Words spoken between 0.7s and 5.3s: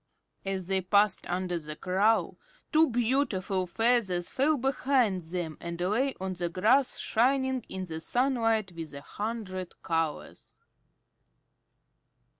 passed under the Crow two beautiful feathers fell behind